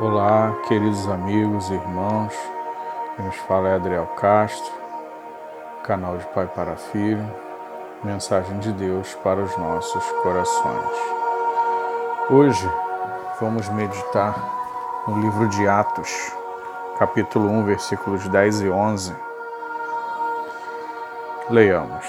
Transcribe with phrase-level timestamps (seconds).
[0.00, 2.32] Olá, queridos amigos e irmãos.
[3.14, 4.72] Quem nos fala é Adriel Castro,
[5.82, 7.22] canal de Pai para Filho,
[8.02, 10.90] mensagem de Deus para os nossos corações.
[12.30, 12.66] Hoje
[13.38, 14.42] vamos meditar
[15.06, 16.32] no livro de Atos,
[16.98, 19.14] capítulo 1, versículos 10 e 11.
[21.50, 22.06] Leiamos.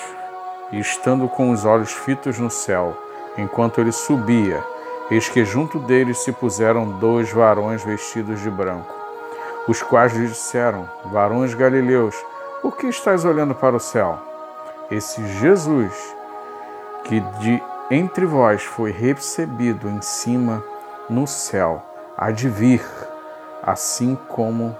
[0.71, 2.95] E estando com os olhos fitos no céu,
[3.37, 4.63] enquanto ele subia,
[5.11, 8.95] Eis que junto deles se puseram dois varões vestidos de branco,
[9.67, 12.15] os quais lhe disseram: Varões galileus,
[12.61, 14.17] por que estáis olhando para o céu?
[14.89, 16.15] Esse Jesus,
[17.03, 17.61] que de
[17.91, 20.63] entre vós foi recebido em cima
[21.09, 21.83] no céu,
[22.17, 22.85] há de vir,
[23.61, 24.73] assim como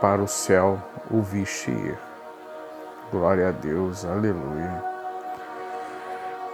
[0.00, 0.78] para o céu
[1.10, 1.98] o viste ir.
[3.12, 4.97] Glória a Deus, aleluia.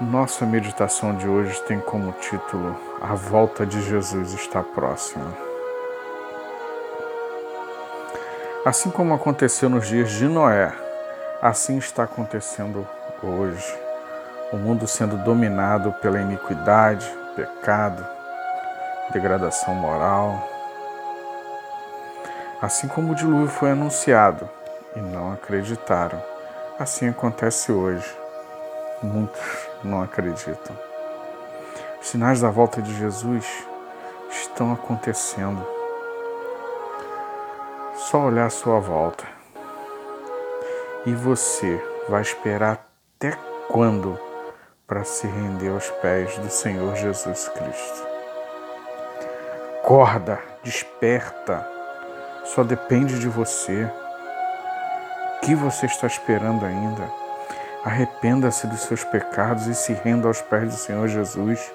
[0.00, 5.32] Nossa meditação de hoje tem como título A Volta de Jesus está próxima.
[8.64, 10.72] Assim como aconteceu nos dias de Noé,
[11.40, 12.84] assim está acontecendo
[13.22, 13.72] hoje.
[14.52, 18.04] O mundo sendo dominado pela iniquidade, pecado,
[19.12, 20.42] degradação moral.
[22.60, 24.48] Assim como o dilúvio foi anunciado
[24.96, 26.20] e não acreditaram,
[26.80, 28.12] assim acontece hoje
[29.00, 30.76] muitos não acreditam.
[32.00, 33.66] Os sinais da volta de Jesus
[34.30, 35.66] estão acontecendo.
[37.96, 39.24] Só olhar a sua volta.
[41.06, 43.36] E você vai esperar até
[43.68, 44.18] quando
[44.86, 48.06] para se render aos pés do Senhor Jesus Cristo?
[49.80, 51.66] Acorda, desperta.
[52.44, 53.84] Só depende de você.
[55.36, 57.23] O que você está esperando ainda?
[57.84, 61.70] Arrependa-se dos seus pecados e se renda aos pés do Senhor Jesus.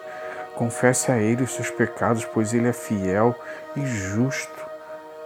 [0.55, 3.35] Confesse a Ele os seus pecados, pois Ele é fiel
[3.75, 4.65] e justo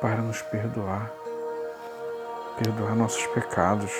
[0.01, 1.09] para nos perdoar.
[2.57, 3.91] Perdoar nossos pecados.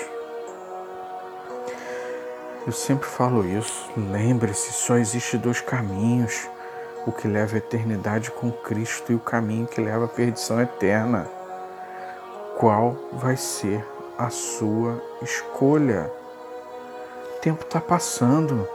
[2.66, 3.90] Eu sempre falo isso.
[3.96, 6.46] Lembre-se, só existe dois caminhos:
[7.06, 11.26] o que leva à eternidade com Cristo e o caminho que leva à perdição eterna.
[12.58, 13.82] Qual vai ser
[14.18, 16.10] a sua escolha?
[17.44, 18.66] Tempo está passando,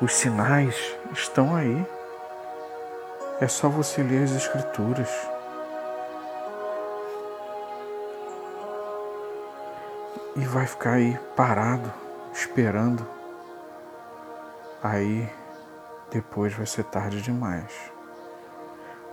[0.00, 0.74] os sinais
[1.12, 1.86] estão aí.
[3.38, 5.10] É só você ler as Escrituras.
[10.36, 11.92] E vai ficar aí parado,
[12.32, 13.06] esperando.
[14.82, 15.30] Aí
[16.10, 17.92] depois vai ser tarde demais.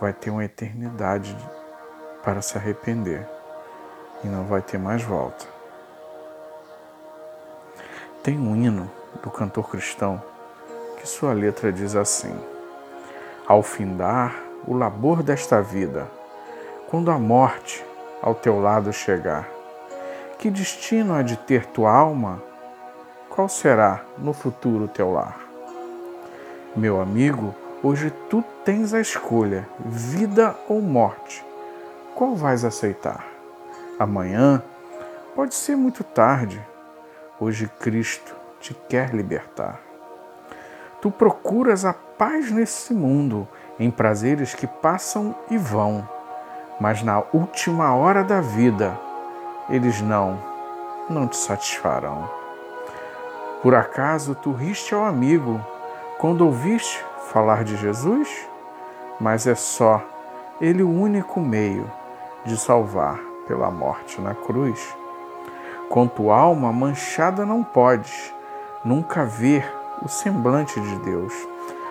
[0.00, 1.36] Vai ter uma eternidade
[2.24, 3.28] para se arrepender
[4.24, 5.57] e não vai ter mais volta.
[8.28, 8.90] Tem um hino
[9.22, 10.22] do cantor cristão
[10.98, 12.38] que sua letra diz assim:
[13.46, 14.34] Ao findar
[14.66, 16.06] o labor desta vida,
[16.90, 17.82] quando a morte
[18.20, 19.48] ao teu lado chegar,
[20.38, 22.42] que destino há de ter tua alma?
[23.30, 25.40] Qual será no futuro teu lar?
[26.76, 31.42] Meu amigo, hoje tu tens a escolha, vida ou morte.
[32.14, 33.26] Qual vais aceitar?
[33.98, 34.62] Amanhã
[35.34, 36.62] pode ser muito tarde
[37.40, 39.78] Hoje Cristo te quer libertar.
[41.00, 43.46] Tu procuras a paz nesse mundo,
[43.78, 46.08] em prazeres que passam e vão,
[46.80, 48.98] mas na última hora da vida,
[49.70, 50.36] eles não,
[51.08, 52.28] não te satisfarão.
[53.62, 55.64] Por acaso tu riste ao amigo
[56.18, 58.48] quando ouviste falar de Jesus?
[59.20, 60.02] Mas é só
[60.60, 61.88] ele o único meio
[62.44, 63.16] de salvar
[63.46, 64.92] pela morte na cruz.
[66.14, 68.32] Tua alma manchada não podes
[68.84, 69.68] nunca ver
[70.02, 71.32] o semblante de Deus.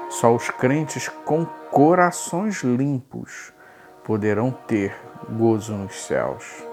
[0.10, 3.54] Só os crentes com corações limpos
[4.04, 4.96] poderão ter
[5.30, 6.64] gozo nos céus.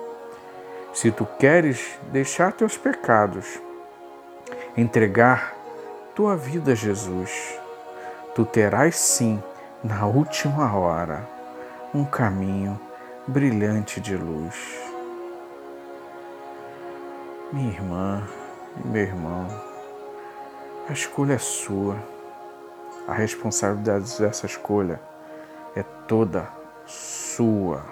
[0.93, 3.61] Se tu queres deixar teus pecados,
[4.77, 5.55] entregar
[6.15, 7.59] tua vida a Jesus,
[8.35, 9.43] tu terás sim,
[9.83, 11.29] na última hora,
[11.93, 12.81] um caminho
[13.27, 14.94] brilhante de luz.
[17.55, 18.29] Minha irmã,
[18.85, 19.47] meu irmão,
[20.89, 21.97] a escolha é sua.
[23.07, 25.01] A responsabilidade dessa escolha
[25.77, 26.49] é toda
[26.85, 27.85] sua.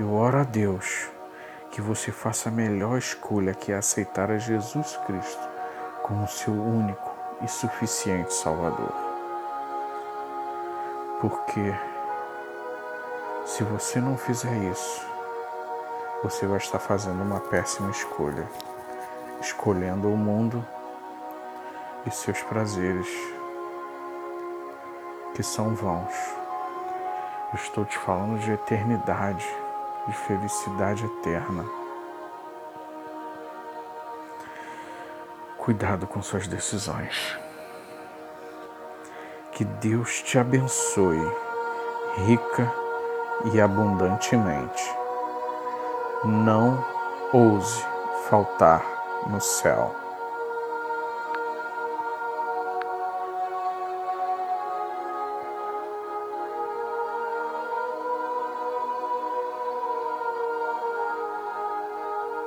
[0.00, 1.06] Eu oro a Deus
[1.70, 5.46] que você faça a melhor escolha, que é aceitar a Jesus Cristo
[6.02, 8.94] como seu único e suficiente Salvador.
[11.20, 11.74] Porque
[13.44, 15.13] se você não fizer isso,
[16.24, 18.48] você vai estar fazendo uma péssima escolha,
[19.42, 20.66] escolhendo o mundo
[22.06, 23.06] e seus prazeres,
[25.34, 26.14] que são vãos.
[27.52, 29.46] Eu estou te falando de eternidade,
[30.06, 31.62] de felicidade eterna.
[35.58, 37.38] Cuidado com suas decisões.
[39.52, 41.20] Que Deus te abençoe
[42.26, 42.72] rica
[43.52, 45.03] e abundantemente.
[46.22, 46.84] Não
[47.32, 47.84] ouse
[48.28, 48.84] faltar
[49.26, 50.03] no céu.